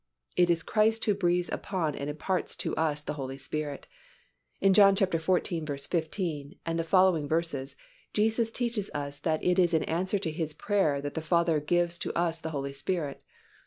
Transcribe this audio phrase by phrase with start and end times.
[0.35, 3.85] It is Christ who breathes upon us and imparts to us the Holy Spirit.
[4.59, 5.19] In John xiv.
[5.91, 7.75] 15 and the following verses
[8.11, 11.99] Jesus teaches us that it is in answer to His prayer that the Father gives
[11.99, 13.21] to us the Holy Spirit.